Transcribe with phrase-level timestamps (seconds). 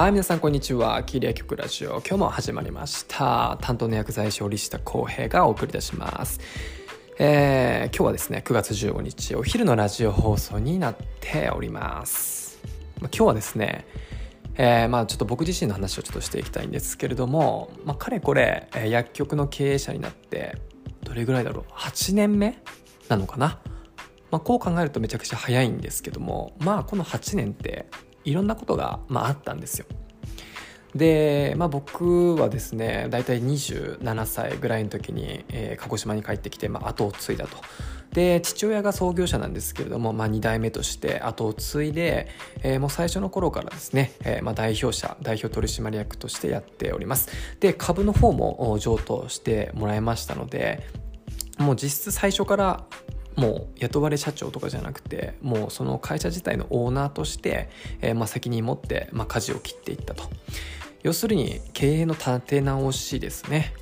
[0.00, 1.02] はい皆さんこんにちは。
[1.02, 3.58] キリア局ラジオ今日も始まりました。
[3.60, 6.40] 担当の薬剤師折下康平がお送りいたします。
[7.18, 12.62] えー、今日はですね9月15日お昼のラジオ放送になっております。
[12.98, 13.84] 今日はですね
[14.54, 20.56] えー、まあちょっと僕自身の話をちょっとしていきたいんですけれども、まあ、かれこれ、えー、薬局の経営者になって
[21.04, 22.56] どれぐらいだろう？8年目
[23.10, 23.60] なのかな、
[24.30, 27.84] まあ、こう考えるとめちゃくちゃ早いんですけどもまあこの8年って
[28.24, 29.86] いろんなことが、まあ、あったんですよ。
[30.94, 37.56] で、まあ、僕はですね大体27歳ぐらいの時に、えー、鹿児島に帰ってきて、まあ、後を継いだと。
[38.12, 42.26] で父親が創業者なんですけれども、まあ、2代目として後を継いで、
[42.64, 47.28] えー、もう最初の頃からですね、えーまあ、代表者代表取締役としてやっております
[47.60, 50.84] で株の方も上等してもらいましたので
[51.58, 52.84] もう実質最初から
[53.40, 57.70] もう雇われ社長とかじゃなくてもうその会社自体のオーナーとして、
[58.02, 60.24] えー、まあ責任持って、まあ、舵を切っていったと。
[61.02, 63.72] 要するに経営の立て直しですね、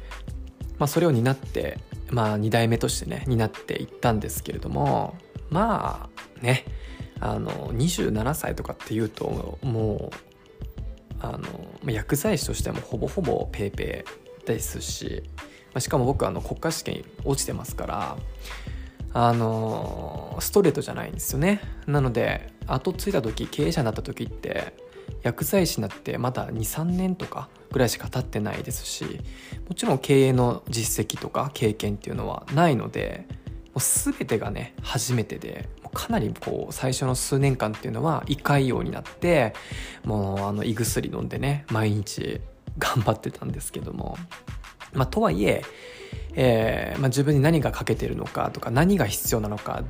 [0.79, 1.79] まあ、それを担って、
[2.11, 5.17] まあ、2代目としてね担っていったんですけれども
[5.51, 6.09] ま
[6.41, 6.65] あね
[7.19, 10.17] あの27歳とかっていうともう
[11.21, 14.05] あの薬剤師としてもほぼほぼ PayPay
[14.47, 18.17] ですし、まあ、しかも僕あの国家試験落ちてますから
[19.13, 21.61] あのストレートじゃないんですよね。
[21.87, 24.75] なので後継いだ時経営者になった時って
[25.23, 29.21] 薬剤師になってまだ23年とかぐらいしか経ってないですし
[29.69, 33.27] もちろん経営の実績とか経験っていうのはないので
[33.75, 39.55] もう全てがね初めてでかなりこう最初の数年間っていうのは胃潰瘍になって
[40.05, 42.41] もうあの胃薬飲んでね毎日
[42.79, 44.17] 頑張ってたんですけども。
[44.93, 45.63] まあとはいえ
[46.35, 49.83] えーまあ、自分に何が欠けてるのかとか何が必要なのか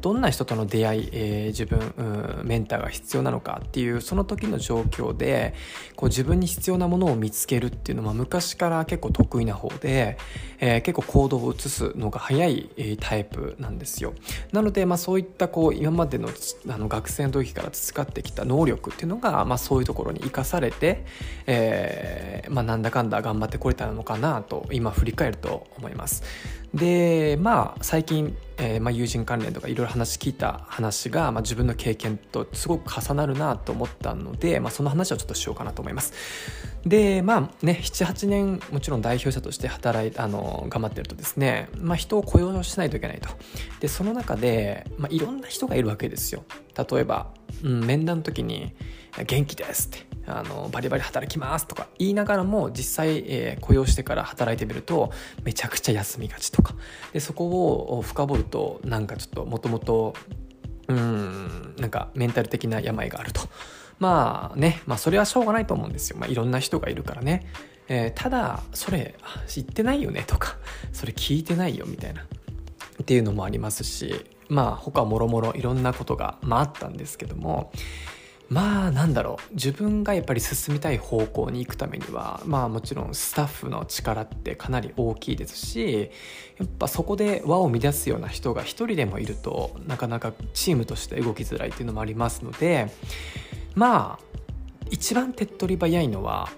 [0.00, 1.94] どんな人との出会い、えー、自分、
[2.40, 5.54] うん、メンターが必要なのかっていうその時の状況で
[5.96, 10.18] こう自分に必要なものを見つけるっていうのは昔から結構得意な方で、
[10.60, 14.14] えー、結構行動を移すのが早い、えー、タイプなんですよ。
[14.52, 16.28] なので、まあ、そういったこう今までの
[16.68, 21.04] あの学生の時から培ってきた能力っていうのが、まあ、そういうところに生かされて、
[21.46, 26.22] えーまあ、なんだかんだ頑張ってこれたのかなと今振り返ると思います。
[26.74, 36.12] でまあ最近えー、まあ、友人関連とかいろいろ話聞いた話が、まあ、自分の経験とすごく重なるなと思ったので、まあ、その話をちょっとしようかなと思います。
[36.84, 43.28] でまあね78年もちろん代表者として働いあの頑張ってるとですね、まあ、人を雇用しないといけないと
[43.80, 46.44] でその中で、まあ、いろんな人がいるわけですよ
[46.90, 48.74] 例えば、うん、面談の時に
[49.26, 55.10] 「元気です」ってあのバリバリ働きますとか言いながらも実際、えー、雇用してから働いてみると
[55.42, 56.74] めちゃくちゃ休みがちとか。
[57.12, 57.46] でそこ
[57.98, 60.14] を深掘るとなんかちょっともともと
[60.86, 63.42] うんなんかメンタル的な病があると。
[63.98, 67.46] まあねまあそれはしょうがないと思うんですよ、まあ、いろんな人がいるからね、
[67.88, 69.16] えー、ただそれ
[69.48, 70.56] 知ってないよねとか
[70.92, 72.24] それ聞いてないよみたいな。
[73.02, 77.70] っていうのもありますしまあ他もろもろいろんなことが、まあ、あったんですけども
[78.48, 86.10] まあなんだろう自分がやっぱり進みたい方向に行くためにはまあもちろんスタッフの力ってかなり大きいですし
[86.58, 92.90] やっぱそこで輪を乱すような人が一人でもいるとなかなかチームとして動きづらいっていうのもありますので
[93.74, 94.38] まあ
[94.90, 96.48] 一番手っ取り早いのは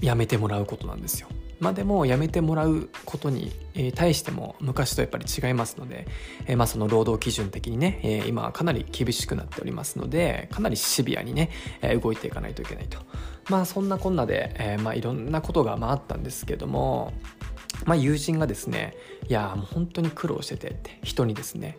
[0.00, 1.28] やめてもらうことなんですよ。
[1.62, 3.52] ま、でもやめてもらうことに
[3.94, 6.08] 対しても昔とやっぱり違いますので、
[6.46, 12.98] えまあその労働基準的にね、え今はかなり厳しくなっておりますのでかなりシビアにね、え動いていかないといけないと。
[13.48, 17.12] まあそんなこんなで、えまあいろんなことがまあったんですけども
[17.84, 18.94] まあ友人がですね
[19.28, 21.78] いやもう本当に苦労しててって人にですね。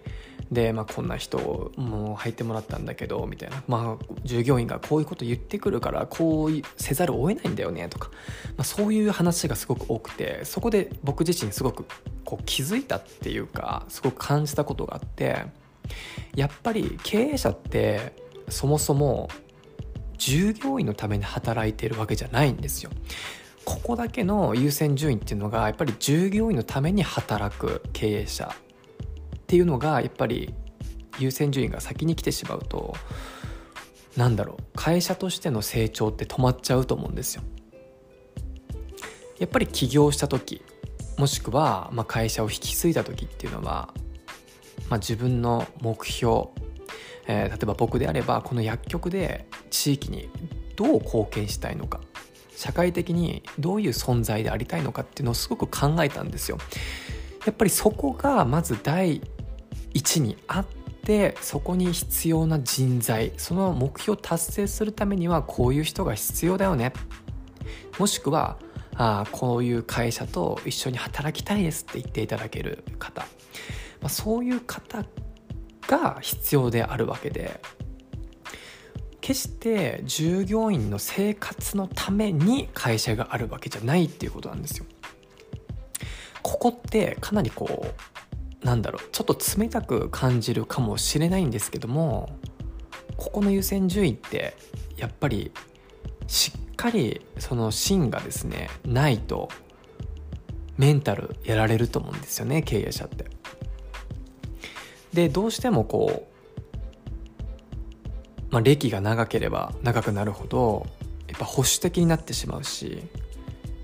[0.51, 8.09] で、まあ、こんな人もう入ってもらったんだけどみたいな、まあ、従業員がこういうこと言ってくるからこうせざるを得ないんだよねとか、
[8.55, 11.85] まあ、そういう話がすごく多くてそこで僕自身すごく
[12.23, 15.45] こう気づいたっていうかすごく感じたことがあって
[16.35, 18.13] やっぱり経営者って
[18.49, 19.29] そもそも
[20.17, 22.91] 従業員のために働いてるわけじゃないんですよ。
[23.65, 28.53] ここだけの優先順位っていうのがやっぱり従業員のために働く経営者
[29.35, 30.53] っていうのがやっぱり
[31.19, 32.95] 優先順位が先に来てしまうと
[34.17, 37.43] なんだろう会社としての成長って止まっちゃうと思うんですよ。
[39.39, 40.63] やっぱり起業した時
[41.17, 43.93] もしくはま会社を引き継いだ時っていうのは、
[44.89, 46.47] まあ、自分の目標、
[47.27, 50.29] えー、例えば僕であればこの薬局で地域に
[50.75, 51.99] どう貢献したいのか
[52.55, 56.57] 社会的にどういう存在でありたいのかっていうのをすごく考えたんですよ。
[57.45, 59.21] やっぱりそこがまず第
[59.93, 60.65] 1にあっ
[61.03, 66.93] でそこに必要な人材その目標を達成するためにはこういう人が必要だよね
[67.99, 68.57] もしくは
[68.95, 73.27] あこういう会社と一緒に働きたいですって言っていただける方、ま
[74.03, 75.03] あ、そういう方
[75.87, 77.59] が必要であるわけで
[79.23, 84.85] 決して従業員の生活のために会社があるわけじゃないっていうことなんですよ。
[86.41, 87.87] ここってかなりこ
[88.61, 92.37] うなんだろうちょっと冷たく感じるかもしれないんですけども
[93.15, 94.57] ここの優先順位って
[94.97, 95.53] やっぱり
[96.27, 99.47] しっかりその芯がですねないと
[100.75, 103.27] メンタルやられると思うんですよね経営者って。
[105.13, 106.32] でどうしてもこう、
[108.53, 110.85] まあ、歴が長ければ長くなるほど
[111.27, 112.99] やっぱ保守的になってしまうし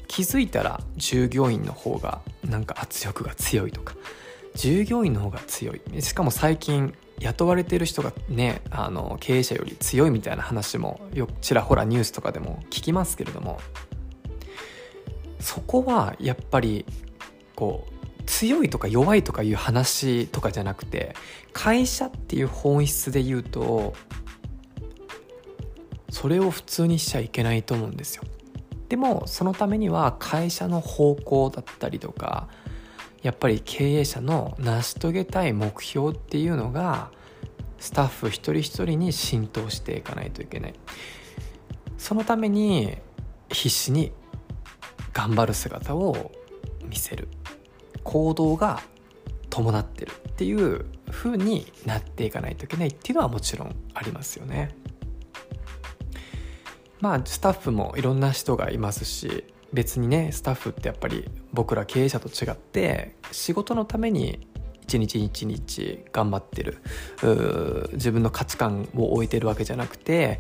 [0.08, 3.96] 気づいたら従業員の方がなんか圧力が強いとか
[4.54, 5.82] 従業員の方が強い。
[6.02, 13.60] しかも最近雇われてる人がねあの経営者より強いみたいな話もよちらほらニュースとかでも聞きますけれども
[15.40, 16.86] そこはやっぱり
[17.56, 21.16] こう強いとか弱いとかいう話とかじゃなくて
[21.54, 23.96] 会社っていう本質で言うと
[26.10, 28.24] それを普通にしちゃいけないと思うんですよ。
[28.90, 32.48] でもそのためには会社の方向だったりとか
[33.22, 37.12] やっぱり経営者の成し遂げたい目標っていうのが
[37.78, 40.74] スタッフ一人一人に浸透していかないといけない。
[41.98, 42.98] そのために
[43.50, 44.12] 必死に
[45.14, 46.32] 頑張る姿を
[46.84, 47.28] 見せる。
[48.04, 48.82] 行動が
[49.50, 54.76] 伴ってるっていう風になっていかないといけないっていうのはもちろんありますよね。
[57.02, 64.48] まあスタッフもいろんな人がいますし別にねスタッフってやっぱり僕ら経営者と違って仕事のために
[64.90, 66.80] 一日一日頑張ってる
[67.94, 70.40] 自分の価値観を置いてるわけじゃなくて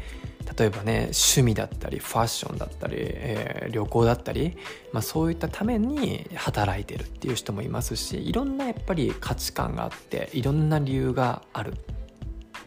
[0.57, 4.57] 例えばね趣味だったりファッションだったり、えー、旅行だったり、
[4.91, 11.75] まあ、そういったために働いてるっていう人もいますしいろんなやっぱり価値観があっていろんな理由がある、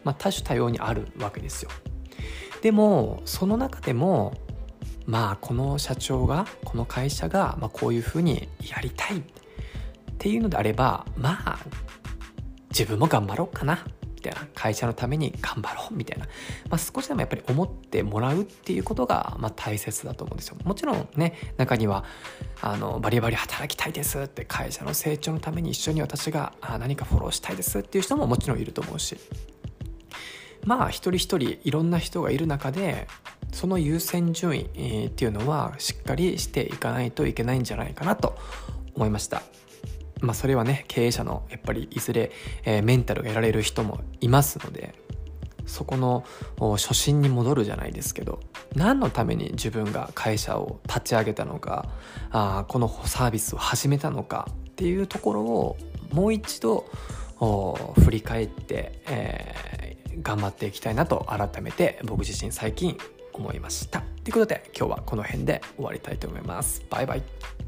[0.05, 1.71] まあ、多種多様にあるわけですよ。
[2.63, 4.33] でもその中でも
[5.05, 9.23] まあこの社長がこの会社が、まあ、こういうふうにやりたいっ
[10.17, 11.59] ていうのであればまあ
[12.69, 16.25] 自分も頑張ろうかなみたいな会社のために頑張ろうみたいな、
[16.69, 20.57] まあ、少しでもやっぱり思ってもらうっていうことが、まあ、大切だと思うんですよ。
[20.63, 22.05] もちろんね中には
[22.61, 29.17] あのバリバリ働きたいですって会社の成長のために一緒に私が何かフォローしたいですっていう人ももちろんいると思うし。
[30.65, 33.07] まあ一人一人いろんな人がいる中で
[33.51, 38.35] その優先順位っていうのはしっかりしていかないといけないんじゃないかなと
[38.95, 39.43] 思いました。
[40.21, 42.31] まあ、それはね経営者のやっぱりいずれ、
[42.63, 44.95] え、メンタルが得られる人もいますので
[45.65, 46.23] そこの
[46.77, 48.39] 初心に戻るじゃないですけど
[48.75, 51.89] 何のために自分が会社を立ち上げたのか
[52.31, 55.77] あこのサービスを始めたのかっていうところを
[56.11, 56.85] もう一度
[58.03, 59.72] 振り返って、えー、
[60.23, 62.97] 頑張っていきたいなと改めて僕自身最近
[63.33, 64.01] 思いました。
[64.23, 66.83] ということで今日はこの辺で終わりたいと思います。
[66.89, 67.62] バイバイ。